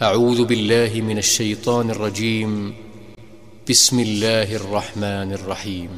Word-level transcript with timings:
أعوذ 0.00 0.44
بالله 0.48 1.00
من 1.00 1.18
الشيطان 1.18 1.90
الرجيم. 1.90 2.74
بسم 3.68 4.00
الله 4.00 4.48
الرحمن 4.56 5.28
الرحيم. 5.36 5.92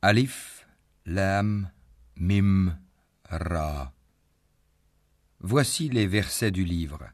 Alif, 0.00 0.64
Lam, 1.04 1.68
Mim, 2.16 2.72
Voici 5.40 5.88
les 5.88 6.06
versets 6.06 6.50
du 6.50 6.64
livre, 6.64 7.08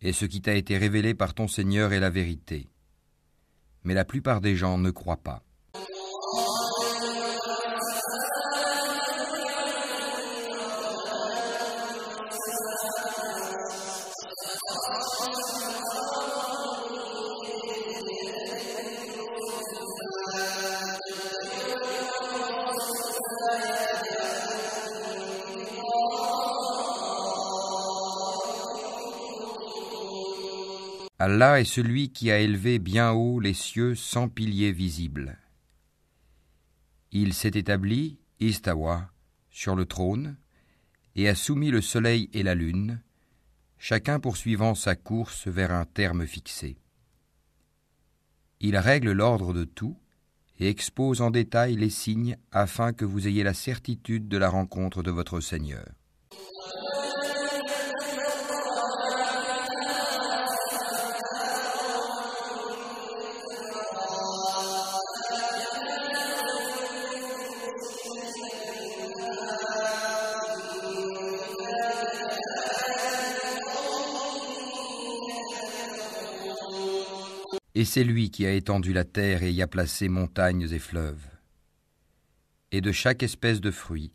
et 0.00 0.12
ce 0.12 0.24
qui 0.24 0.42
t'a 0.42 0.54
été 0.54 0.76
révélé 0.76 1.14
par 1.14 1.34
ton 1.34 1.48
Seigneur 1.48 1.92
est 1.92 2.00
la 2.00 2.10
vérité. 2.10 2.68
Mais 3.84 3.94
la 3.94 4.04
plupart 4.04 4.40
des 4.40 4.56
gens 4.56 4.76
ne 4.76 4.90
croient 4.90 5.22
pas. 5.22 5.45
Allah 31.28 31.60
est 31.60 31.64
celui 31.64 32.10
qui 32.10 32.30
a 32.30 32.38
élevé 32.38 32.78
bien 32.78 33.10
haut 33.10 33.40
les 33.40 33.52
cieux 33.52 33.96
sans 33.96 34.28
piliers 34.28 34.70
visibles. 34.70 35.36
Il 37.10 37.34
s'est 37.34 37.48
établi, 37.48 38.20
Istawa, 38.38 39.10
sur 39.50 39.74
le 39.74 39.86
trône, 39.86 40.36
et 41.16 41.28
a 41.28 41.34
soumis 41.34 41.72
le 41.72 41.80
soleil 41.80 42.30
et 42.32 42.44
la 42.44 42.54
lune, 42.54 43.02
chacun 43.76 44.20
poursuivant 44.20 44.76
sa 44.76 44.94
course 44.94 45.48
vers 45.48 45.72
un 45.72 45.84
terme 45.84 46.28
fixé. 46.28 46.78
Il 48.60 48.76
règle 48.76 49.10
l'ordre 49.10 49.52
de 49.52 49.64
tout 49.64 49.98
et 50.60 50.68
expose 50.68 51.22
en 51.22 51.32
détail 51.32 51.74
les 51.74 51.90
signes 51.90 52.36
afin 52.52 52.92
que 52.92 53.04
vous 53.04 53.26
ayez 53.26 53.42
la 53.42 53.52
certitude 53.52 54.28
de 54.28 54.38
la 54.38 54.48
rencontre 54.48 55.02
de 55.02 55.10
votre 55.10 55.40
Seigneur. 55.40 55.88
Et 77.78 77.84
c'est 77.84 78.04
lui 78.04 78.30
qui 78.30 78.46
a 78.46 78.52
étendu 78.54 78.94
la 78.94 79.04
terre 79.04 79.42
et 79.42 79.52
y 79.52 79.60
a 79.60 79.66
placé 79.66 80.08
montagnes 80.08 80.66
et 80.72 80.78
fleuves. 80.78 81.28
Et 82.72 82.80
de 82.80 82.90
chaque 82.90 83.22
espèce 83.22 83.60
de 83.60 83.70
fruit, 83.70 84.14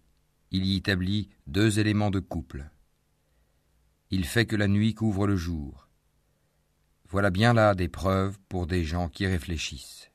il 0.49 0.65
y 0.65 0.77
établit 0.77 1.29
deux 1.45 1.77
éléments 1.77 2.09
de 2.09 2.19
couple. 2.19 2.71
Il 4.09 4.25
fait 4.25 4.47
que 4.47 4.55
la 4.55 4.67
nuit 4.67 4.95
couvre 4.95 5.27
le 5.27 5.35
jour. 5.35 5.87
Voilà 7.07 7.29
bien 7.29 7.53
là 7.53 7.75
des 7.75 7.87
preuves 7.87 8.39
pour 8.49 8.65
des 8.65 8.83
gens 8.83 9.09
qui 9.09 9.27
réfléchissent. 9.27 10.10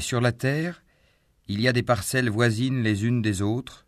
Sur 0.00 0.20
la 0.20 0.32
terre, 0.32 0.82
il 1.46 1.60
y 1.60 1.68
a 1.68 1.72
des 1.72 1.82
parcelles 1.82 2.30
voisines 2.30 2.82
les 2.82 3.04
unes 3.04 3.22
des 3.22 3.42
autres, 3.42 3.86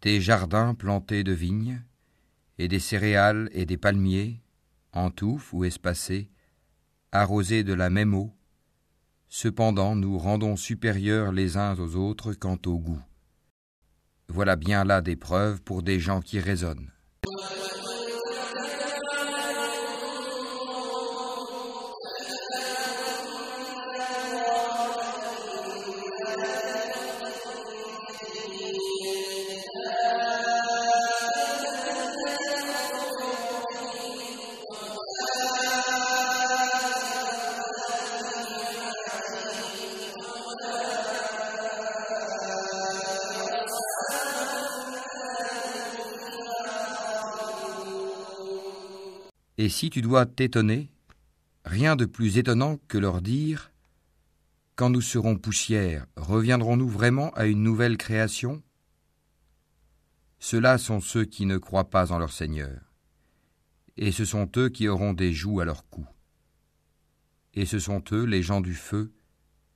des 0.00 0.20
jardins 0.20 0.74
plantés 0.74 1.24
de 1.24 1.32
vignes, 1.32 1.82
et 2.58 2.68
des 2.68 2.78
céréales 2.78 3.50
et 3.52 3.66
des 3.66 3.76
palmiers, 3.76 4.40
en 4.92 5.10
touffes 5.10 5.52
ou 5.52 5.64
espacés, 5.64 6.30
arrosés 7.10 7.64
de 7.64 7.74
la 7.74 7.90
même 7.90 8.14
eau. 8.14 8.32
Cependant, 9.28 9.96
nous 9.96 10.16
rendons 10.16 10.56
supérieurs 10.56 11.32
les 11.32 11.56
uns 11.56 11.78
aux 11.78 11.96
autres 11.96 12.34
quant 12.34 12.58
au 12.66 12.78
goût. 12.78 13.02
Voilà 14.28 14.56
bien 14.56 14.84
là 14.84 15.02
des 15.02 15.16
preuves 15.16 15.60
pour 15.62 15.82
des 15.82 15.98
gens 15.98 16.20
qui 16.20 16.38
raisonnent. 16.38 16.92
Et 49.62 49.68
si 49.68 49.90
tu 49.90 50.02
dois 50.02 50.26
t'étonner, 50.26 50.90
rien 51.64 51.94
de 51.94 52.04
plus 52.04 52.36
étonnant 52.36 52.80
que 52.88 52.98
leur 52.98 53.22
dire 53.22 53.70
Quand 54.74 54.90
nous 54.90 55.00
serons 55.00 55.36
poussière, 55.36 56.04
reviendrons-nous 56.16 56.88
vraiment 56.88 57.30
à 57.34 57.46
une 57.46 57.62
nouvelle 57.62 57.96
création? 57.96 58.60
Ceux-là 60.40 60.78
sont 60.78 61.00
ceux 61.00 61.24
qui 61.24 61.46
ne 61.46 61.58
croient 61.58 61.90
pas 61.90 62.10
en 62.10 62.18
leur 62.18 62.32
Seigneur, 62.32 62.92
et 63.96 64.10
ce 64.10 64.24
sont 64.24 64.50
eux 64.56 64.68
qui 64.68 64.88
auront 64.88 65.12
des 65.12 65.32
joues 65.32 65.60
à 65.60 65.64
leur 65.64 65.88
cou. 65.88 66.04
Et 67.54 67.64
ce 67.64 67.78
sont 67.78 68.02
eux 68.10 68.24
les 68.24 68.42
gens 68.42 68.62
du 68.62 68.74
feu, 68.74 69.12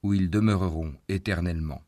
où 0.03 0.15
ils 0.15 0.31
demeureront 0.31 0.97
éternellement. 1.07 1.86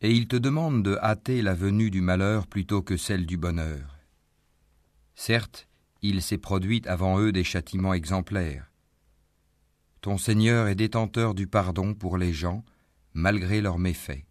Et 0.00 0.12
ils 0.12 0.28
te 0.28 0.36
demandent 0.36 0.82
de 0.82 0.96
hâter 0.96 1.42
la 1.42 1.54
venue 1.54 1.90
du 1.90 2.00
malheur 2.00 2.46
plutôt 2.46 2.82
que 2.82 2.96
celle 2.96 3.26
du 3.26 3.36
bonheur. 3.36 3.98
Certes, 5.14 5.68
il 6.02 6.22
s'est 6.22 6.38
produit 6.38 6.82
avant 6.86 7.18
eux 7.18 7.32
des 7.32 7.44
châtiments 7.44 7.94
exemplaires. 7.94 8.70
Ton 10.00 10.16
Seigneur 10.16 10.68
est 10.68 10.76
détenteur 10.76 11.34
du 11.34 11.48
pardon 11.48 11.94
pour 11.94 12.18
les 12.18 12.32
gens, 12.32 12.64
malgré 13.14 13.60
leurs 13.60 13.78
méfaits. 13.78 14.24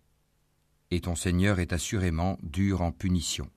Et 0.91 1.01
ton 1.01 1.15
Seigneur 1.15 1.59
est 1.59 1.73
assurément 1.73 2.37
dur 2.41 2.81
en 2.81 2.93
punition. 2.93 3.49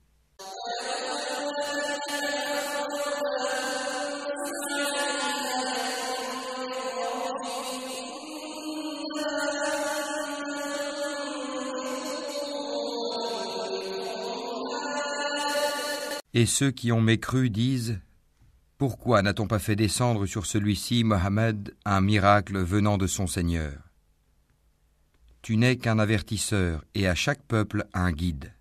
Et 16.33 16.45
ceux 16.45 16.71
qui 16.71 16.93
ont 16.93 17.01
mécru 17.01 17.49
disent 17.49 17.99
Pourquoi 18.77 19.21
n'a-t-on 19.21 19.47
pas 19.47 19.59
fait 19.59 19.75
descendre 19.75 20.25
sur 20.25 20.45
celui-ci, 20.45 21.03
Mohammed, 21.03 21.75
un 21.83 21.99
miracle 21.99 22.57
venant 22.59 22.97
de 22.97 23.05
son 23.05 23.27
Seigneur? 23.27 23.73
Tu 25.41 25.57
n'es 25.57 25.75
qu'un 25.75 25.99
avertisseur 25.99 26.85
et 26.95 27.07
à 27.07 27.15
chaque 27.15 27.43
peuple 27.43 27.85
un 27.93 28.11
guide. 28.11 28.53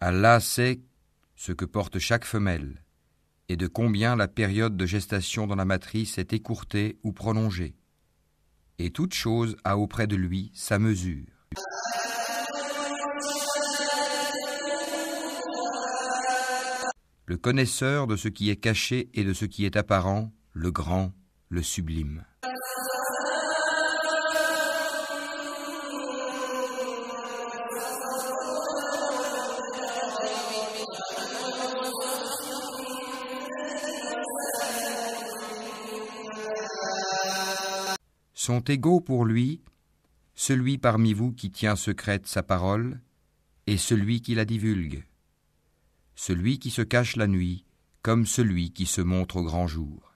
Allah 0.00 0.40
sait 0.40 0.80
ce 1.44 1.50
que 1.50 1.64
porte 1.64 1.98
chaque 1.98 2.24
femelle 2.24 2.84
et 3.48 3.56
de 3.56 3.66
combien 3.66 4.14
la 4.14 4.28
période 4.28 4.76
de 4.76 4.86
gestation 4.86 5.48
dans 5.48 5.56
la 5.56 5.64
matrice 5.64 6.16
est 6.18 6.32
écourtée 6.32 7.00
ou 7.02 7.12
prolongée. 7.12 7.74
Et 8.78 8.92
toute 8.92 9.12
chose 9.12 9.56
a 9.64 9.76
auprès 9.76 10.06
de 10.06 10.14
lui 10.14 10.52
sa 10.54 10.78
mesure. 10.78 11.26
Le 17.26 17.36
connaisseur 17.36 18.06
de 18.06 18.14
ce 18.14 18.28
qui 18.28 18.48
est 18.48 18.56
caché 18.56 19.10
et 19.12 19.24
de 19.24 19.32
ce 19.32 19.44
qui 19.44 19.64
est 19.64 19.76
apparent, 19.76 20.30
le 20.52 20.70
grand, 20.70 21.12
le 21.48 21.64
sublime. 21.64 22.24
Sont 38.42 38.58
égaux 38.62 39.00
pour 39.00 39.24
lui 39.24 39.60
celui 40.34 40.76
parmi 40.76 41.12
vous 41.12 41.30
qui 41.32 41.52
tient 41.52 41.76
secrète 41.76 42.26
sa 42.26 42.42
parole 42.42 43.00
et 43.68 43.76
celui 43.76 44.20
qui 44.20 44.34
la 44.34 44.44
divulgue, 44.44 45.06
celui 46.16 46.58
qui 46.58 46.70
se 46.70 46.82
cache 46.82 47.14
la 47.14 47.28
nuit 47.28 47.64
comme 48.02 48.26
celui 48.26 48.72
qui 48.72 48.86
se 48.86 49.00
montre 49.00 49.36
au 49.36 49.44
grand 49.44 49.68
jour. 49.68 50.11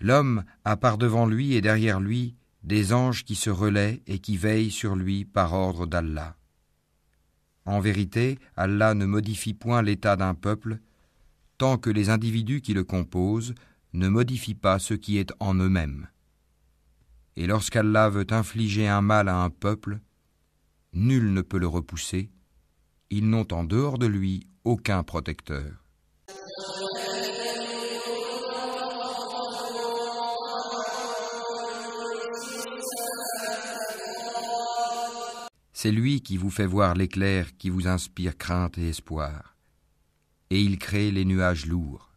L'homme 0.00 0.44
a 0.64 0.76
par 0.76 0.98
devant 0.98 1.26
lui 1.26 1.54
et 1.54 1.60
derrière 1.60 2.00
lui 2.00 2.34
des 2.62 2.92
anges 2.92 3.24
qui 3.24 3.34
se 3.34 3.50
relaient 3.50 4.02
et 4.06 4.18
qui 4.18 4.36
veillent 4.36 4.70
sur 4.70 4.96
lui 4.96 5.24
par 5.24 5.52
ordre 5.52 5.86
d'Allah. 5.86 6.36
En 7.66 7.80
vérité, 7.80 8.38
Allah 8.56 8.94
ne 8.94 9.06
modifie 9.06 9.54
point 9.54 9.82
l'état 9.82 10.16
d'un 10.16 10.34
peuple 10.34 10.78
tant 11.58 11.76
que 11.76 11.90
les 11.90 12.08
individus 12.08 12.62
qui 12.62 12.72
le 12.72 12.84
composent 12.84 13.54
ne 13.92 14.08
modifient 14.08 14.54
pas 14.54 14.78
ce 14.78 14.94
qui 14.94 15.18
est 15.18 15.32
en 15.40 15.54
eux-mêmes. 15.54 16.08
Et 17.36 17.46
lorsqu'Allah 17.46 18.08
veut 18.08 18.26
infliger 18.30 18.88
un 18.88 19.02
mal 19.02 19.28
à 19.28 19.36
un 19.42 19.50
peuple, 19.50 20.00
nul 20.92 21.32
ne 21.32 21.42
peut 21.42 21.58
le 21.58 21.66
repousser, 21.66 22.30
ils 23.10 23.28
n'ont 23.28 23.46
en 23.52 23.64
dehors 23.64 23.98
de 23.98 24.06
lui 24.06 24.46
aucun 24.64 25.02
protecteur. 25.02 25.79
C'est 35.82 35.92
lui 35.92 36.20
qui 36.20 36.36
vous 36.36 36.50
fait 36.50 36.66
voir 36.66 36.92
l'éclair 36.92 37.56
qui 37.56 37.70
vous 37.70 37.88
inspire 37.88 38.36
crainte 38.36 38.76
et 38.76 38.90
espoir. 38.90 39.56
Et 40.50 40.60
il 40.60 40.78
crée 40.78 41.10
les 41.10 41.24
nuages 41.24 41.64
lourds. 41.64 42.09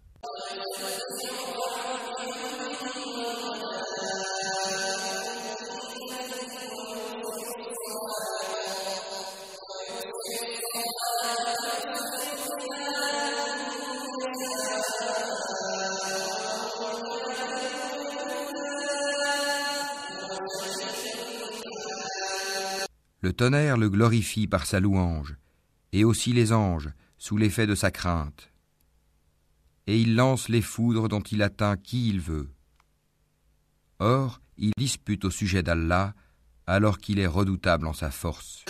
Tonnerre 23.43 23.75
le 23.75 23.89
glorifie 23.89 24.47
par 24.47 24.65
sa 24.65 24.79
louange, 24.79 25.35
et 25.91 26.05
aussi 26.05 26.31
les 26.31 26.53
anges, 26.53 26.89
sous 27.17 27.35
l'effet 27.35 27.67
de 27.67 27.75
sa 27.75 27.91
crainte. 27.91 28.49
Et 29.85 29.99
il 29.99 30.15
lance 30.15 30.47
les 30.47 30.61
foudres 30.61 31.09
dont 31.09 31.19
il 31.19 31.41
atteint 31.41 31.75
qui 31.75 32.07
il 32.07 32.21
veut. 32.21 32.49
Or, 33.99 34.39
il 34.55 34.71
dispute 34.77 35.25
au 35.25 35.29
sujet 35.29 35.61
d'Allah, 35.61 36.13
alors 36.67 36.99
qu'il 36.99 37.19
est 37.19 37.27
redoutable 37.27 37.85
en 37.85 37.91
sa 37.91 38.11
force. 38.11 38.63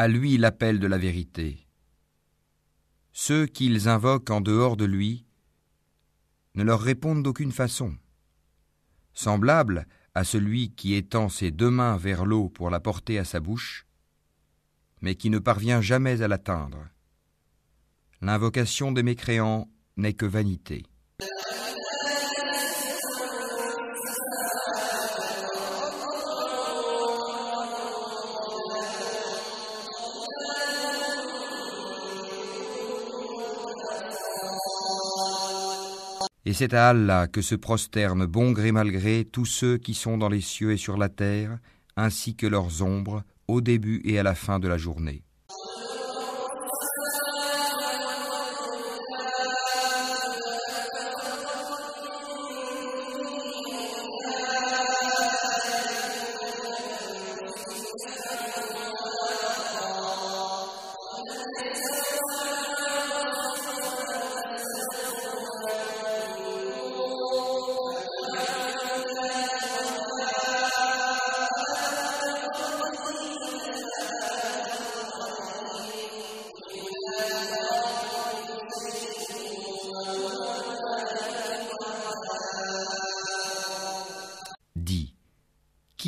À 0.00 0.08
lui 0.08 0.38
l'appel 0.38 0.80
de 0.80 0.86
la 0.86 0.96
vérité. 0.96 1.66
Ceux 3.12 3.44
qu'ils 3.44 3.86
invoquent 3.86 4.30
en 4.30 4.40
dehors 4.40 4.78
de 4.78 4.86
lui 4.86 5.26
ne 6.54 6.62
leur 6.62 6.80
répondent 6.80 7.22
d'aucune 7.22 7.52
façon. 7.52 7.94
Semblable 9.12 9.86
à 10.14 10.24
celui 10.24 10.70
qui 10.70 10.94
étend 10.94 11.28
ses 11.28 11.50
deux 11.50 11.68
mains 11.68 11.98
vers 11.98 12.24
l'eau 12.24 12.48
pour 12.48 12.70
la 12.70 12.80
porter 12.80 13.18
à 13.18 13.26
sa 13.26 13.40
bouche, 13.40 13.86
mais 15.02 15.16
qui 15.16 15.28
ne 15.28 15.38
parvient 15.38 15.82
jamais 15.82 16.22
à 16.22 16.28
l'atteindre. 16.28 16.88
L'invocation 18.22 18.92
des 18.92 19.02
mécréants 19.02 19.68
n'est 19.98 20.14
que 20.14 20.24
vanité. 20.24 20.86
Et 36.50 36.52
c'est 36.52 36.74
à 36.74 36.88
Allah 36.88 37.28
que 37.28 37.42
se 37.42 37.54
prosternent 37.54 38.26
bon 38.26 38.50
gré 38.50 38.72
mal 38.72 38.90
gré 38.90 39.24
tous 39.24 39.46
ceux 39.46 39.78
qui 39.78 39.94
sont 39.94 40.18
dans 40.18 40.28
les 40.28 40.40
cieux 40.40 40.72
et 40.72 40.76
sur 40.76 40.96
la 40.96 41.08
terre, 41.08 41.60
ainsi 41.96 42.34
que 42.34 42.48
leurs 42.48 42.82
ombres, 42.82 43.22
au 43.46 43.60
début 43.60 44.02
et 44.04 44.18
à 44.18 44.24
la 44.24 44.34
fin 44.34 44.58
de 44.58 44.66
la 44.66 44.76
journée. 44.76 45.22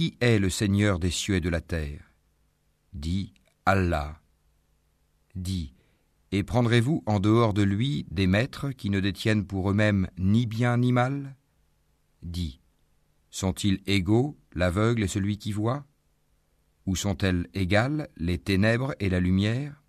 Qui 0.03 0.17
est 0.21 0.41
le 0.41 0.51
Seigneur 0.51 0.99
des 0.99 1.13
cieux 1.13 1.37
et 1.37 1.41
de 1.41 1.49
la 1.49 1.61
terre? 1.61 2.13
Dit 2.93 3.33
Allah. 3.67 4.21
Dit 5.37 5.75
Et 6.33 6.43
prendrez-vous 6.43 7.05
en 7.07 7.21
dehors 7.21 7.55
de 7.55 7.63
lui 7.63 8.05
des 8.11 8.27
maîtres 8.27 8.73
qui 8.73 8.91
ne 8.91 8.99
détiennent 8.99 9.47
pour 9.47 9.71
eux-mêmes 9.71 10.09
ni 10.19 10.47
bien 10.47 10.77
ni 10.79 10.91
mal? 10.91 11.37
Dit 12.25 12.59
Sont-ils 13.31 13.81
égaux, 13.87 14.37
l'aveugle 14.55 15.05
et 15.05 15.07
celui 15.07 15.39
qui 15.39 15.53
voit? 15.53 15.87
Ou 16.87 16.97
sont-elles 16.97 17.47
égales, 17.55 18.09
les 18.17 18.39
ténèbres 18.39 18.97
et 18.99 19.09
la 19.09 19.21
lumière? 19.21 19.85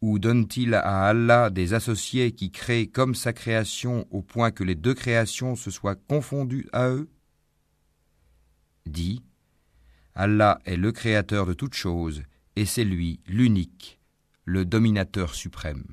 Ou 0.00 0.18
donne-t-il 0.18 0.74
à 0.74 1.06
Allah 1.06 1.50
des 1.50 1.72
associés 1.72 2.32
qui 2.32 2.50
créent 2.50 2.88
comme 2.88 3.14
sa 3.14 3.32
création 3.32 4.08
au 4.10 4.22
point 4.22 4.50
que 4.50 4.64
les 4.64 4.74
deux 4.74 4.94
créations 4.94 5.54
se 5.54 5.70
soient 5.70 5.94
confondues 5.94 6.66
à 6.72 6.88
eux? 6.88 7.08
Dit 8.86 9.22
Allah 10.14 10.58
est 10.64 10.76
le 10.76 10.92
créateur 10.92 11.46
de 11.46 11.54
toutes 11.54 11.74
choses, 11.74 12.22
et 12.56 12.66
c'est 12.66 12.84
lui 12.84 13.20
l'unique, 13.26 13.98
le 14.44 14.64
dominateur 14.64 15.34
suprême. 15.34 15.84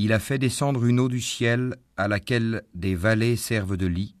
Il 0.00 0.12
a 0.12 0.20
fait 0.20 0.38
descendre 0.38 0.84
une 0.84 1.00
eau 1.00 1.08
du 1.08 1.20
ciel 1.20 1.74
à 1.96 2.06
laquelle 2.06 2.62
des 2.72 2.94
vallées 2.94 3.34
servent 3.34 3.76
de 3.76 3.88
lit, 3.88 4.14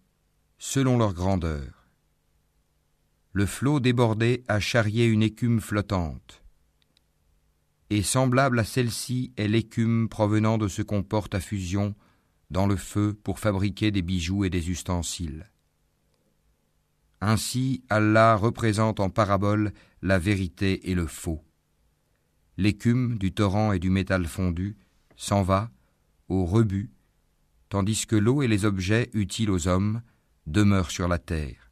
selon 0.58 0.98
leur 0.98 1.14
grandeur. 1.14 1.86
Le 3.32 3.46
flot 3.46 3.78
débordé 3.78 4.42
a 4.48 4.58
charrié 4.58 5.06
une 5.06 5.22
écume 5.22 5.60
flottante. 5.60 6.42
Et 7.90 8.02
semblable 8.02 8.58
à 8.58 8.64
celle-ci 8.64 9.32
est 9.36 9.46
l'écume 9.46 10.08
provenant 10.08 10.58
de 10.58 10.66
ce 10.66 10.82
qu'on 10.82 11.04
porte 11.04 11.36
à 11.36 11.40
fusion 11.40 11.94
dans 12.50 12.66
le 12.66 12.74
feu 12.74 13.16
pour 13.22 13.38
fabriquer 13.38 13.92
des 13.92 14.02
bijoux 14.02 14.44
et 14.44 14.50
des 14.50 14.70
ustensiles. 14.70 15.48
Ainsi, 17.20 17.84
Allah 17.88 18.34
représente 18.34 18.98
en 18.98 19.10
parabole 19.10 19.72
la 20.02 20.18
vérité 20.18 20.90
et 20.90 20.96
le 20.96 21.06
faux. 21.06 21.44
L'écume 22.56 23.16
du 23.16 23.30
torrent 23.30 23.72
et 23.72 23.78
du 23.78 23.90
métal 23.90 24.26
fondu 24.26 24.76
s'en 25.18 25.42
va 25.42 25.70
au 26.28 26.46
rebut, 26.46 26.90
tandis 27.68 28.06
que 28.06 28.16
l'eau 28.16 28.40
et 28.40 28.48
les 28.48 28.64
objets 28.64 29.10
utiles 29.12 29.50
aux 29.50 29.68
hommes 29.68 30.00
demeurent 30.46 30.90
sur 30.90 31.08
la 31.08 31.18
terre. 31.18 31.70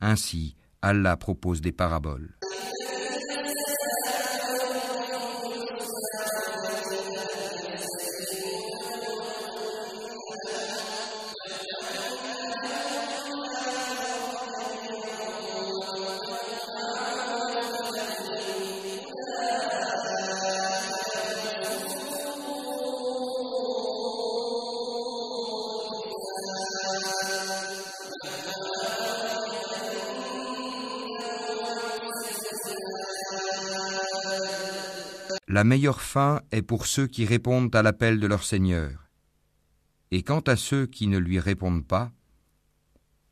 Ainsi, 0.00 0.56
Allah 0.82 1.16
propose 1.16 1.60
des 1.60 1.72
paraboles. 1.72 2.35
La 35.56 35.64
meilleure 35.64 36.02
fin 36.02 36.42
est 36.52 36.60
pour 36.60 36.84
ceux 36.84 37.06
qui 37.06 37.24
répondent 37.24 37.74
à 37.74 37.82
l'appel 37.82 38.20
de 38.20 38.26
leur 38.26 38.44
Seigneur. 38.44 39.08
Et 40.10 40.22
quant 40.22 40.40
à 40.40 40.54
ceux 40.54 40.84
qui 40.84 41.06
ne 41.06 41.16
lui 41.16 41.40
répondent 41.40 41.86
pas, 41.86 42.12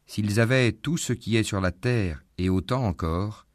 s'ils 0.07 0.41
avaient 0.41 0.73
tout 0.73 0.97
ce 0.97 1.13
qui 1.13 1.37
est 1.37 1.43
sur 1.43 1.61
la 1.61 1.71
terre 1.71 2.25
et 2.39 2.49
autant 2.49 2.83
encore, 2.83 3.47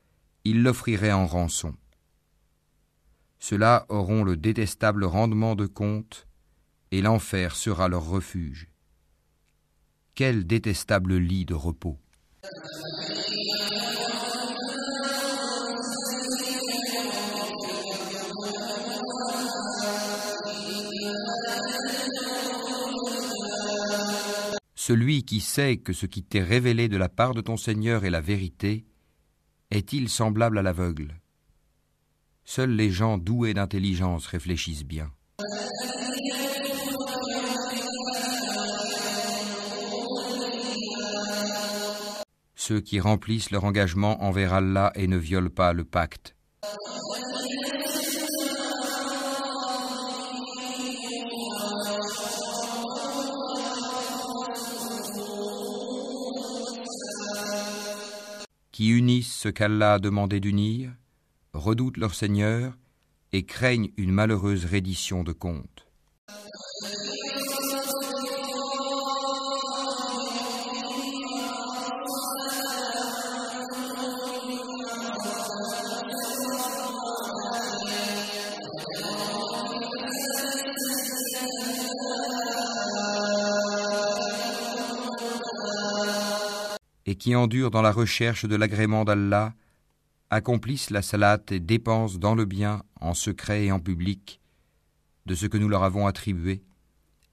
ils 0.43 0.61
l'offriraient 0.61 1.11
en 1.11 1.25
rançon. 1.25 1.73
Ceux-là 3.39 3.88
auront 3.89 4.23
le 4.23 4.38
détestable 4.38 5.03
rendement 5.03 5.55
de 5.55 5.65
compte, 5.65 6.27
et 6.91 7.01
l'enfer 7.01 7.55
sera 7.55 7.88
leur 7.88 8.07
refuge. 8.07 8.69
Quel 10.13 10.45
détestable 10.45 11.17
lit 11.17 11.45
de 11.45 11.55
repos. 11.55 11.97
Celui 24.89 25.22
qui 25.22 25.39
sait 25.39 25.77
que 25.77 25.93
ce 25.93 26.08
qui 26.08 26.24
t'est 26.24 26.41
révélé 26.41 26.88
de 26.88 26.98
la 26.98 27.10
part 27.10 27.36
de 27.36 27.41
ton 27.41 27.58
Seigneur 27.58 28.05
est 28.05 28.10
la 28.10 28.22
vérité, 28.22 28.88
est-il 29.69 30.10
semblable 30.10 30.58
à 30.58 30.63
l'aveugle? 30.63 31.19
Seuls 32.43 32.72
les 32.72 32.89
gens 32.89 33.19
doués 33.19 33.53
d'intelligence 33.53 34.25
réfléchissent 34.25 34.86
bien. 34.86 35.12
Ceux 42.55 42.81
qui 42.81 43.00
remplissent 43.00 43.51
leur 43.51 43.65
engagement 43.65 44.24
envers 44.24 44.55
Allah 44.55 44.91
et 44.96 45.05
ne 45.05 45.17
violent 45.17 45.51
pas 45.51 45.72
le 45.72 45.84
pacte. 45.84 46.36
Qui 58.79 58.91
unissent 58.91 59.36
ce 59.36 59.50
qu'Allah 59.50 59.95
a 59.95 60.00
demandé 60.00 60.39
d'unir, 60.39 60.93
redoutent 61.51 61.98
leur 61.98 62.15
Seigneur 62.15 62.77
et 63.33 63.43
craignent 63.43 63.91
une 63.98 64.13
malheureuse 64.13 64.63
reddition 64.63 65.25
de 65.25 65.33
compte. 65.33 65.88
Qui 87.19 87.35
endurent 87.35 87.69
dans 87.69 87.81
la 87.83 87.91
recherche 87.91 88.45
de 88.45 88.55
l'agrément 88.55 89.05
d'Allah, 89.05 89.53
accomplissent 90.29 90.89
la 90.89 91.01
salat 91.01 91.39
et 91.51 91.59
dépensent 91.59 92.17
dans 92.17 92.35
le 92.35 92.45
bien, 92.45 92.83
en 92.99 93.13
secret 93.13 93.65
et 93.65 93.71
en 93.71 93.79
public, 93.79 94.41
de 95.25 95.35
ce 95.35 95.45
que 95.45 95.57
nous 95.57 95.69
leur 95.69 95.83
avons 95.83 96.07
attribué, 96.07 96.63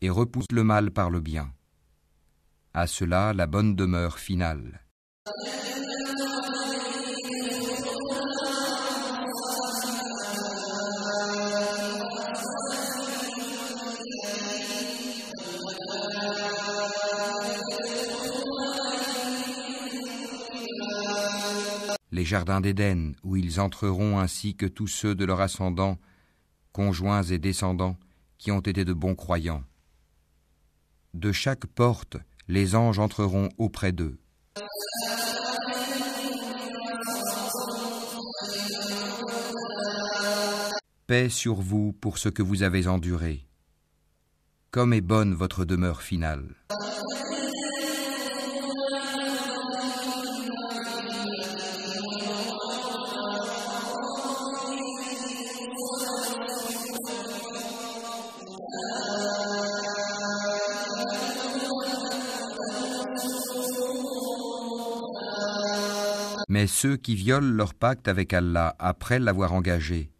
et 0.02 0.10
repoussent 0.10 0.52
le 0.52 0.64
mal 0.64 0.90
par 0.90 1.10
le 1.10 1.20
bien. 1.20 1.52
À 2.74 2.86
cela 2.86 3.32
la 3.32 3.46
bonne 3.46 3.74
demeure 3.74 4.18
finale. 4.18 4.82
Les 22.16 22.24
jardins 22.24 22.62
d'Éden, 22.62 23.12
où 23.22 23.36
ils 23.36 23.60
entreront 23.60 24.18
ainsi 24.18 24.56
que 24.56 24.64
tous 24.64 24.86
ceux 24.86 25.14
de 25.14 25.26
leur 25.26 25.42
ascendant, 25.42 25.98
conjoints 26.72 27.22
et 27.22 27.38
descendants, 27.38 27.98
qui 28.38 28.50
ont 28.50 28.60
été 28.60 28.86
de 28.86 28.94
bons 28.94 29.14
croyants. 29.14 29.62
de 31.12 31.32
chaque 31.32 31.66
porte, 31.66 32.16
les 32.48 32.74
anges 32.74 32.98
entreront 32.98 33.48
auprès 33.58 33.92
d'eux. 33.92 34.18
Paix 41.06 41.28
sur 41.28 41.56
vous 41.56 41.92
pour 41.92 42.16
ce 42.18 42.30
que 42.30 42.42
vous 42.42 42.62
avez 42.62 42.86
enduré. 42.86 43.46
Comme 44.70 44.92
est 44.94 45.00
bonne 45.02 45.34
votre 45.34 45.64
demeure 45.66 46.02
finale. 46.02 46.54
Mais 66.56 66.66
ceux 66.66 66.96
qui 66.96 67.14
violent 67.16 67.52
leur 67.54 67.74
pacte 67.74 68.08
avec 68.08 68.32
Allah 68.32 68.74
après 68.78 69.18
l'avoir 69.18 69.52
engagé, 69.52 70.10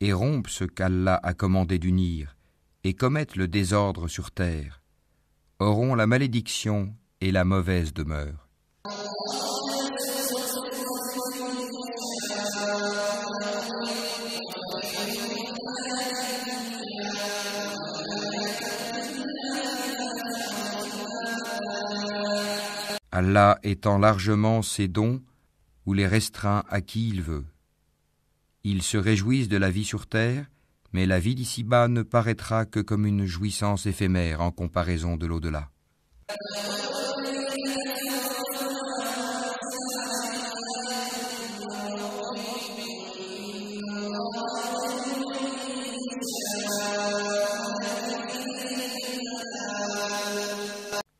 et 0.00 0.12
rompent 0.12 0.48
ce 0.48 0.64
qu'Allah 0.64 1.20
a 1.22 1.34
commandé 1.34 1.78
d'unir, 1.78 2.36
et 2.82 2.94
commettent 2.94 3.36
le 3.36 3.46
désordre 3.46 4.08
sur 4.08 4.32
terre, 4.32 4.82
auront 5.60 5.94
la 5.94 6.08
malédiction 6.08 6.92
et 7.20 7.30
la 7.30 7.44
mauvaise 7.44 7.94
demeure. 7.94 8.48
Allah 23.12 23.60
étend 23.62 23.98
largement 23.98 24.62
ses 24.62 24.88
dons 24.88 25.22
ou 25.88 25.94
les 25.94 26.06
restreint 26.06 26.64
à 26.68 26.82
qui 26.82 27.08
il 27.08 27.22
veut. 27.22 27.46
Ils 28.62 28.82
se 28.82 28.98
réjouissent 28.98 29.48
de 29.48 29.56
la 29.56 29.70
vie 29.70 29.86
sur 29.86 30.06
terre, 30.06 30.44
mais 30.92 31.06
la 31.06 31.18
vie 31.18 31.34
d'ici-bas 31.34 31.88
ne 31.88 32.02
paraîtra 32.02 32.66
que 32.66 32.80
comme 32.80 33.06
une 33.06 33.24
jouissance 33.24 33.86
éphémère 33.86 34.42
en 34.42 34.50
comparaison 34.50 35.16
de 35.16 35.24
l'au-delà. 35.24 35.70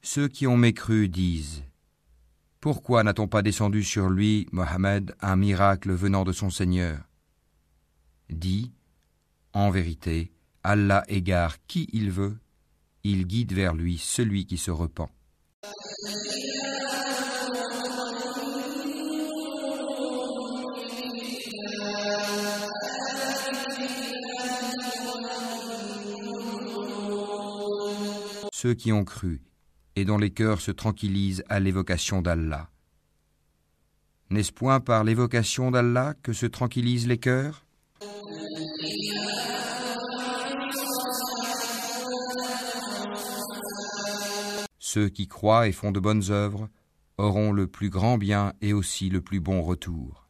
Ceux 0.03 0.29
qui 0.29 0.47
ont 0.47 0.59
mécru 0.59 1.09
disent 1.09 1.63
pourquoi 2.61 3.05
n'a-t-on 3.05 3.29
pas 3.29 3.43
descendu 3.43 3.85
sur 3.85 4.09
lui, 4.09 4.49
Mohammed, 4.53 5.15
un 5.21 5.37
miracle 5.37 5.93
venant 5.93 6.25
de 6.25 6.33
son 6.33 6.51
Seigneur? 6.51 6.99
Dit, 8.31 8.73
en 9.53 9.71
vérité, 9.71 10.33
Allah 10.65 11.05
égare 11.09 11.57
qui 11.67 11.89
il 11.93 12.11
veut, 12.11 12.37
il 13.05 13.27
guide 13.27 13.53
vers 13.53 13.75
lui 13.75 13.97
celui 13.97 14.45
qui 14.45 14.59
se 14.59 14.71
repent. 14.71 15.09
Ceux 28.53 28.75
qui 28.75 28.93
ont 28.93 29.05
cru 29.05 29.48
et 29.99 30.05
dont 30.05 30.17
les 30.17 30.31
cœurs 30.31 30.61
se 30.61 30.71
tranquillisent 30.71 31.43
à 31.49 31.59
l'évocation 31.59 32.23
d'Allah. 32.23 32.71
N'est-ce 34.31 34.53
point 34.53 34.79
par 34.79 35.03
l'évocation 35.03 35.73
d'Allah 35.73 36.15
que 36.23 36.33
se 36.33 36.47
tranquillisent 36.47 37.09
les 37.09 37.19
cœurs? 37.19 37.67
Ceux 44.79 45.09
qui 45.09 45.27
croient 45.27 45.67
et 45.67 45.73
font 45.73 45.91
de 45.91 45.99
bonnes 45.99 46.31
œuvres 46.31 46.69
auront 47.17 47.51
le 47.51 47.67
plus 47.67 47.91
grand 47.91 48.19
bien 48.19 48.53
et 48.61 48.73
aussi 48.73 49.11
le 49.11 49.21
plus 49.21 49.41
bon 49.41 49.63
retour. 49.63 50.29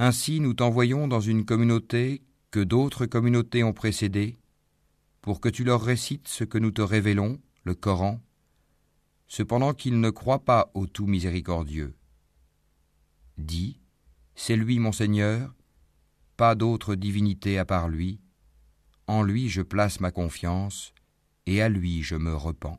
Ainsi 0.00 0.38
nous 0.38 0.54
t'envoyons 0.54 1.08
dans 1.08 1.20
une 1.20 1.44
communauté 1.44 2.22
que 2.52 2.60
d'autres 2.60 3.04
communautés 3.04 3.64
ont 3.64 3.72
précédée, 3.72 4.38
pour 5.22 5.40
que 5.40 5.48
tu 5.48 5.64
leur 5.64 5.82
récites 5.82 6.28
ce 6.28 6.44
que 6.44 6.56
nous 6.56 6.70
te 6.70 6.80
révélons, 6.80 7.40
le 7.64 7.74
Coran, 7.74 8.20
cependant 9.26 9.74
qu'ils 9.74 9.98
ne 9.98 10.10
croient 10.10 10.44
pas 10.44 10.70
au 10.74 10.86
tout 10.86 11.08
miséricordieux. 11.08 11.96
Dis, 13.38 13.80
c'est 14.36 14.54
lui 14.54 14.78
mon 14.78 14.92
Seigneur, 14.92 15.52
pas 16.36 16.54
d'autre 16.54 16.94
divinité 16.94 17.58
à 17.58 17.64
part 17.64 17.88
lui, 17.88 18.20
en 19.08 19.24
lui 19.24 19.48
je 19.48 19.62
place 19.62 19.98
ma 19.98 20.12
confiance, 20.12 20.94
et 21.46 21.60
à 21.60 21.68
lui 21.68 22.04
je 22.04 22.14
me 22.14 22.36
repens. 22.36 22.78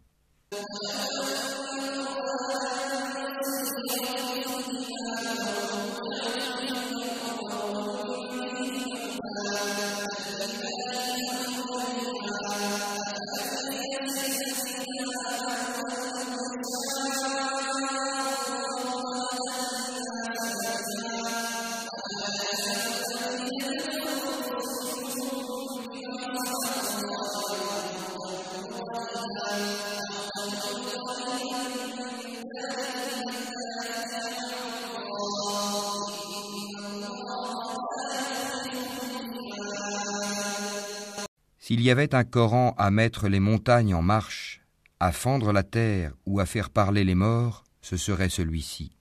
S'il 41.69 41.82
y 41.82 41.91
avait 41.91 42.15
un 42.15 42.23
Coran 42.23 42.73
à 42.79 42.89
mettre 42.89 43.27
les 43.27 43.39
montagnes 43.39 43.93
en 43.93 44.01
marche, 44.01 44.63
à 44.99 45.12
fendre 45.12 45.53
la 45.53 45.62
terre 45.62 46.15
ou 46.25 46.39
à 46.39 46.47
faire 46.47 46.71
parler 46.71 47.03
les 47.03 47.13
morts, 47.13 47.63
ce 47.79 47.95
serait 47.95 48.29
celui-ci. 48.29 48.97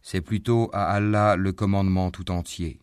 C'est 0.00 0.22
plutôt 0.22 0.70
à 0.72 0.84
Allah 0.92 1.36
le 1.36 1.52
commandement 1.52 2.10
tout 2.10 2.30
entier. 2.30 2.80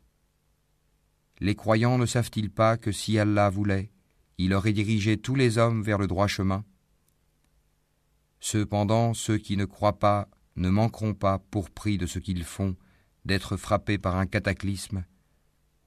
Les 1.40 1.56
croyants 1.56 1.98
ne 1.98 2.06
savent-ils 2.06 2.52
pas 2.52 2.78
que 2.78 2.92
si 2.92 3.18
Allah 3.18 3.50
voulait, 3.50 3.90
il 4.38 4.54
aurait 4.54 4.72
dirigé 4.72 5.18
tous 5.18 5.34
les 5.34 5.58
hommes 5.58 5.82
vers 5.82 5.98
le 5.98 6.06
droit 6.06 6.28
chemin? 6.28 6.64
Cependant, 8.40 9.16
ceux 9.16 9.40
qui 9.40 9.58
ne 9.58 9.66
croient 9.66 9.98
pas 9.98 10.30
ne 10.58 10.70
manqueront 10.70 11.16
pas, 11.16 11.40
pour 11.40 11.72
prix 11.72 11.98
de 11.98 12.06
ce 12.06 12.20
qu'ils 12.20 12.44
font, 12.44 12.76
d'être 13.26 13.58
frappés 13.58 13.98
par 13.98 14.18
un 14.18 14.28
cataclysme 14.28 15.04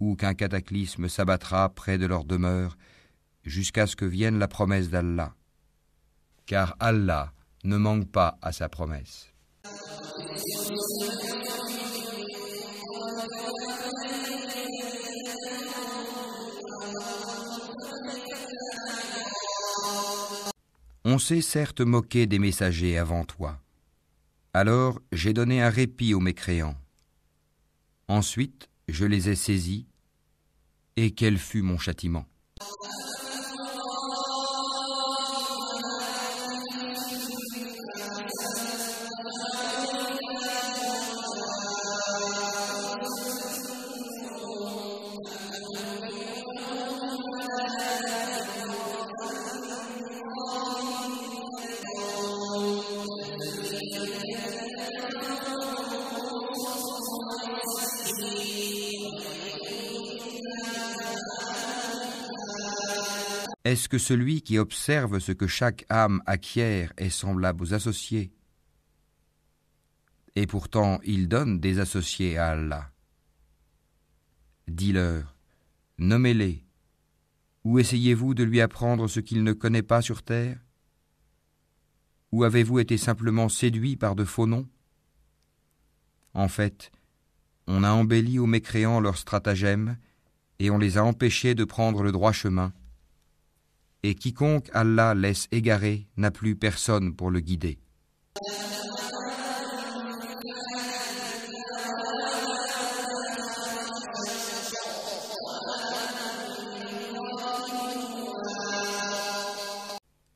ou 0.00 0.16
qu'un 0.16 0.34
cataclysme 0.34 1.08
s'abattra 1.08 1.68
près 1.70 1.98
de 1.98 2.06
leur 2.06 2.24
demeure, 2.24 2.76
jusqu'à 3.44 3.86
ce 3.86 3.96
que 3.96 4.04
vienne 4.04 4.38
la 4.38 4.48
promesse 4.48 4.90
d'Allah. 4.90 5.34
Car 6.46 6.76
Allah 6.80 7.32
ne 7.64 7.76
manque 7.76 8.10
pas 8.10 8.38
à 8.42 8.52
sa 8.52 8.68
promesse. 8.68 9.32
On 21.04 21.18
s'est 21.18 21.40
certes 21.40 21.80
moqué 21.80 22.26
des 22.26 22.38
messagers 22.38 22.98
avant 22.98 23.24
toi. 23.24 23.60
Alors 24.52 25.00
j'ai 25.12 25.32
donné 25.32 25.62
un 25.62 25.70
répit 25.70 26.14
aux 26.14 26.20
mécréants. 26.20 26.76
Ensuite, 28.08 28.68
je 28.88 29.04
les 29.04 29.28
ai 29.28 29.34
saisis, 29.34 29.86
et 30.96 31.12
quel 31.12 31.38
fut 31.38 31.62
mon 31.62 31.78
châtiment? 31.78 32.26
Est-ce 63.66 63.88
que 63.88 63.98
celui 63.98 64.42
qui 64.42 64.58
observe 64.58 65.18
ce 65.18 65.32
que 65.32 65.48
chaque 65.48 65.86
âme 65.88 66.22
acquiert 66.24 66.92
est 66.98 67.10
semblable 67.10 67.64
aux 67.64 67.74
associés? 67.74 68.30
Et 70.36 70.46
pourtant 70.46 71.00
il 71.02 71.26
donne 71.26 71.58
des 71.58 71.80
associés 71.80 72.38
à 72.38 72.50
Allah. 72.50 72.92
Dis-leur, 74.68 75.34
nommez-les, 75.98 76.64
ou 77.64 77.80
essayez-vous 77.80 78.34
de 78.34 78.44
lui 78.44 78.60
apprendre 78.60 79.08
ce 79.08 79.18
qu'il 79.18 79.42
ne 79.42 79.52
connaît 79.52 79.82
pas 79.82 80.00
sur 80.00 80.22
terre? 80.22 80.60
Ou 82.30 82.44
avez-vous 82.44 82.78
été 82.78 82.96
simplement 82.96 83.48
séduit 83.48 83.96
par 83.96 84.14
de 84.14 84.24
faux 84.24 84.46
noms? 84.46 84.68
En 86.34 86.46
fait, 86.46 86.92
on 87.66 87.82
a 87.82 87.90
embelli 87.90 88.38
aux 88.38 88.46
mécréants 88.46 89.00
leurs 89.00 89.18
stratagèmes 89.18 89.98
et 90.60 90.70
on 90.70 90.78
les 90.78 90.98
a 90.98 91.04
empêchés 91.04 91.56
de 91.56 91.64
prendre 91.64 92.04
le 92.04 92.12
droit 92.12 92.30
chemin. 92.30 92.72
Et 94.08 94.14
quiconque 94.14 94.70
Allah 94.72 95.14
laisse 95.16 95.48
égarer 95.50 96.06
n'a 96.16 96.30
plus 96.30 96.54
personne 96.54 97.16
pour 97.16 97.28
le 97.28 97.40
guider. 97.40 97.80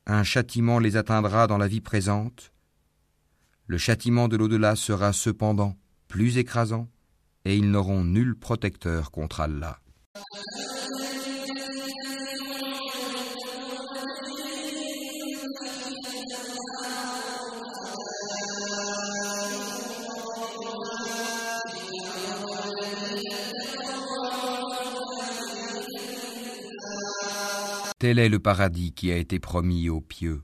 un 0.05 0.23
châtiment 0.23 0.77
les 0.77 0.97
atteindra 0.97 1.47
dans 1.47 1.57
la 1.57 1.69
vie 1.69 1.79
présente, 1.79 2.51
le 3.67 3.77
châtiment 3.77 4.27
de 4.27 4.35
l'au-delà 4.35 4.75
sera 4.75 5.13
cependant 5.13 5.77
plus 6.09 6.37
écrasant, 6.37 6.89
et 7.45 7.55
ils 7.55 7.71
n'auront 7.71 8.03
nul 8.03 8.35
protecteur 8.35 9.11
contre 9.11 9.39
Allah. 9.39 9.79
Tel 28.01 28.17
est 28.17 28.29
le 28.29 28.39
paradis 28.39 28.93
qui 28.93 29.11
a 29.11 29.15
été 29.15 29.37
promis 29.37 29.87
aux 29.87 30.01
pieux, 30.01 30.41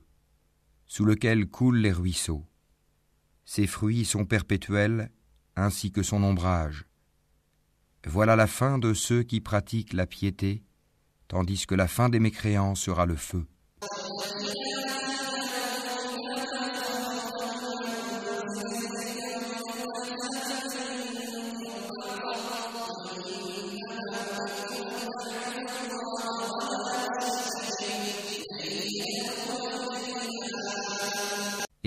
sous 0.86 1.06
lequel 1.06 1.48
coulent 1.48 1.80
les 1.80 1.92
ruisseaux. 1.92 2.46
Ses 3.46 3.66
fruits 3.66 4.06
sont 4.06 4.26
perpétuels, 4.26 5.12
ainsi 5.56 5.92
que 5.92 6.04
son 6.04 6.22
ombrage. 6.22 6.86
Voilà 8.06 8.36
la 8.36 8.46
fin 8.46 8.78
de 8.78 8.94
ceux 8.94 9.24
qui 9.24 9.42
pratiquent 9.42 9.94
la 9.94 10.06
piété, 10.06 10.62
tandis 11.28 11.66
que 11.66 11.74
la 11.74 11.88
fin 11.88 12.10
des 12.10 12.20
mécréants 12.20 12.76
sera 12.76 13.08
le 13.08 13.16
feu. 13.16 13.48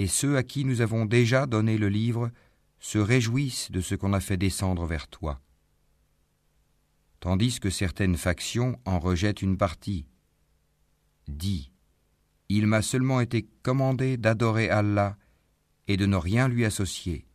Et 0.01 0.07
ceux 0.07 0.39
à 0.39 0.43
qui 0.43 0.65
nous 0.65 0.81
avons 0.81 1.05
déjà 1.05 1.45
donné 1.45 1.77
le 1.77 1.91
livre 1.91 2.31
se 2.79 2.97
réjouissent 2.97 3.71
de 3.71 3.83
ce 3.83 3.95
qu'on 3.95 4.15
a 4.15 4.21
fait 4.21 4.39
descendre 4.39 4.87
vers 4.87 5.09
toi. 5.09 5.43
Tandis 7.21 7.61
que 7.61 7.69
certaines 7.69 8.17
factions 8.17 8.81
en 8.87 8.99
rejettent 8.99 9.43
une 9.43 9.59
partie. 9.59 10.07
Dis, 11.29 11.71
il 12.49 12.67
m'a 12.67 12.81
seulement 12.81 13.21
été 13.21 13.47
commandé 13.63 14.17
d'adorer 14.17 14.71
Allah 14.71 15.19
et 15.87 15.99
de 15.99 16.07
ne 16.07 16.17
rien 16.17 16.49
lui 16.49 16.65
associer. 16.65 17.27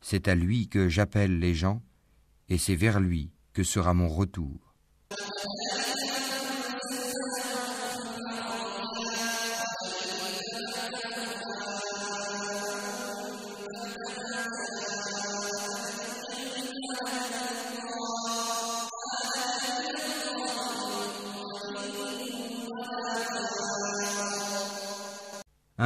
C'est 0.00 0.28
à 0.28 0.36
lui 0.36 0.68
que 0.68 0.88
j'appelle 0.88 1.40
les 1.40 1.54
gens, 1.54 1.82
et 2.48 2.58
c'est 2.58 2.76
vers 2.76 3.00
lui 3.00 3.32
que 3.52 3.64
sera 3.64 3.92
mon 3.92 4.08
retour. 4.08 4.72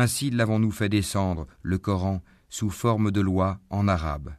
Ainsi 0.00 0.30
l'avons-nous 0.30 0.70
fait 0.70 0.88
descendre, 0.88 1.48
le 1.60 1.76
Coran, 1.76 2.22
sous 2.48 2.70
forme 2.70 3.10
de 3.10 3.20
loi 3.20 3.58
en 3.68 3.88
arabe. 3.88 4.32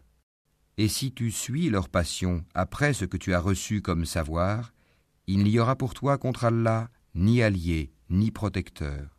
Et 0.77 0.87
si 0.87 1.11
tu 1.11 1.31
suis 1.31 1.69
leur 1.69 1.89
passion 1.89 2.45
après 2.53 2.93
ce 2.93 3.03
que 3.03 3.17
tu 3.17 3.33
as 3.33 3.41
reçu 3.41 3.81
comme 3.81 4.05
savoir, 4.05 4.71
il 5.27 5.43
n'y 5.43 5.59
aura 5.59 5.75
pour 5.75 5.93
toi 5.93 6.17
contre 6.17 6.45
Allah 6.45 6.87
ni 7.13 7.43
allié, 7.43 7.91
ni 8.09 8.31
protecteur. 8.31 9.17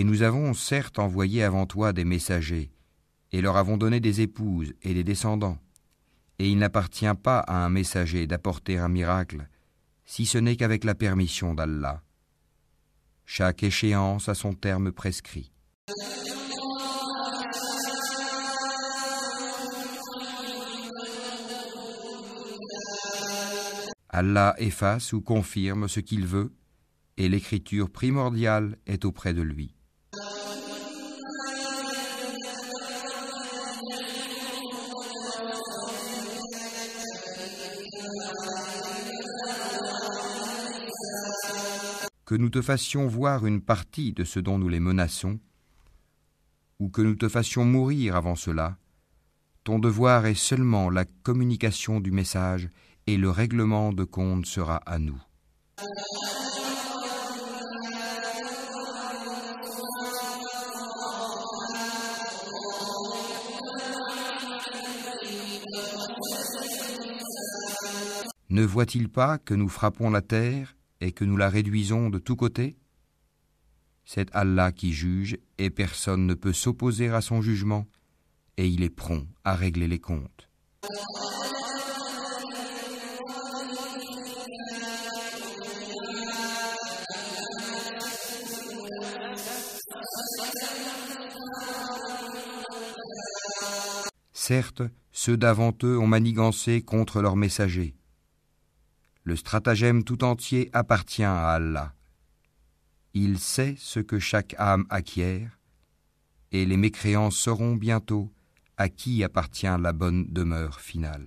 Et 0.00 0.04
nous 0.04 0.22
avons 0.22 0.54
certes 0.54 0.98
envoyé 0.98 1.44
avant 1.44 1.66
toi 1.66 1.92
des 1.92 2.06
messagers, 2.06 2.70
et 3.32 3.42
leur 3.42 3.58
avons 3.58 3.76
donné 3.76 4.00
des 4.00 4.22
épouses 4.22 4.72
et 4.80 4.94
des 4.94 5.04
descendants. 5.04 5.58
Et 6.38 6.48
il 6.48 6.56
n'appartient 6.56 7.14
pas 7.22 7.40
à 7.40 7.66
un 7.66 7.68
messager 7.68 8.26
d'apporter 8.26 8.78
un 8.78 8.88
miracle, 8.88 9.46
si 10.06 10.24
ce 10.24 10.38
n'est 10.38 10.56
qu'avec 10.56 10.84
la 10.84 10.94
permission 10.94 11.52
d'Allah. 11.52 12.02
Chaque 13.26 13.62
échéance 13.62 14.30
a 14.30 14.34
son 14.34 14.54
terme 14.54 14.90
prescrit. 14.90 15.52
Allah 24.08 24.54
efface 24.56 25.12
ou 25.12 25.20
confirme 25.20 25.88
ce 25.88 26.00
qu'il 26.00 26.24
veut, 26.24 26.54
et 27.18 27.28
l'écriture 27.28 27.90
primordiale 27.90 28.78
est 28.86 29.04
auprès 29.04 29.34
de 29.34 29.42
lui. 29.42 29.74
Que 42.30 42.36
nous 42.36 42.48
te 42.48 42.62
fassions 42.62 43.08
voir 43.08 43.44
une 43.44 43.60
partie 43.60 44.12
de 44.12 44.22
ce 44.22 44.38
dont 44.38 44.56
nous 44.56 44.68
les 44.68 44.78
menaçons, 44.78 45.40
ou 46.78 46.88
que 46.88 47.02
nous 47.02 47.16
te 47.16 47.28
fassions 47.28 47.64
mourir 47.64 48.14
avant 48.14 48.36
cela, 48.36 48.76
ton 49.64 49.80
devoir 49.80 50.26
est 50.26 50.36
seulement 50.36 50.90
la 50.90 51.04
communication 51.24 51.98
du 51.98 52.12
message 52.12 52.70
et 53.08 53.16
le 53.16 53.30
règlement 53.30 53.92
de 53.92 54.04
compte 54.04 54.46
sera 54.46 54.76
à 54.76 55.00
nous. 55.00 55.20
Ne 68.50 68.64
voit-il 68.64 69.08
pas 69.08 69.38
que 69.38 69.54
nous 69.54 69.68
frappons 69.68 70.10
la 70.10 70.22
terre 70.22 70.76
et 71.00 71.12
que 71.12 71.24
nous 71.24 71.36
la 71.36 71.48
réduisons 71.48 72.10
de 72.10 72.18
tous 72.18 72.36
côtés? 72.36 72.76
C'est 74.04 74.28
Allah 74.34 74.72
qui 74.72 74.92
juge 74.92 75.38
et 75.58 75.70
personne 75.70 76.26
ne 76.26 76.34
peut 76.34 76.52
s'opposer 76.52 77.08
à 77.08 77.20
son 77.20 77.42
jugement 77.42 77.86
et 78.56 78.66
il 78.66 78.82
est 78.82 78.90
prompt 78.90 79.26
à 79.44 79.54
régler 79.54 79.88
les 79.88 80.00
comptes. 80.00 80.48
Certes, 94.32 94.82
ceux 95.12 95.36
d'avant 95.36 95.72
eux 95.84 95.96
ont 95.96 96.08
manigancé 96.08 96.82
contre 96.82 97.22
leurs 97.22 97.36
messagers. 97.36 97.94
Le 99.22 99.36
stratagème 99.36 100.02
tout 100.02 100.24
entier 100.24 100.70
appartient 100.72 101.22
à 101.24 101.50
Allah. 101.50 101.94
Il 103.12 103.38
sait 103.38 103.74
ce 103.78 104.00
que 104.00 104.18
chaque 104.18 104.54
âme 104.58 104.86
acquiert, 104.88 105.58
et 106.52 106.64
les 106.64 106.76
mécréants 106.76 107.30
sauront 107.30 107.76
bientôt 107.76 108.32
à 108.76 108.88
qui 108.88 109.22
appartient 109.22 109.66
la 109.66 109.92
bonne 109.92 110.26
demeure 110.32 110.80
finale. 110.80 111.26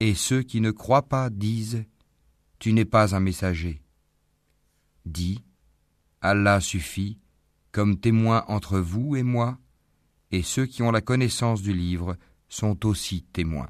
Et 0.00 0.14
ceux 0.14 0.42
qui 0.42 0.60
ne 0.60 0.70
croient 0.70 1.08
pas 1.08 1.30
disent, 1.30 1.84
Tu 2.58 2.72
n'es 2.72 2.84
pas 2.84 3.16
un 3.16 3.20
messager. 3.20 3.82
Dis, 5.04 5.42
Allah 6.26 6.60
suffit 6.60 7.18
comme 7.72 8.00
témoin 8.00 8.44
entre 8.48 8.78
vous 8.78 9.16
et 9.16 9.22
moi, 9.22 9.58
et 10.32 10.42
ceux 10.42 10.66
qui 10.66 10.82
ont 10.82 10.90
la 10.90 11.00
connaissance 11.00 11.62
du 11.62 11.72
livre 11.72 12.16
sont 12.48 12.86
aussi 12.86 13.22
témoins. 13.32 13.68